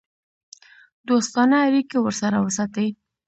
[1.07, 2.87] دوستانه اړیکې ورسره وساتي.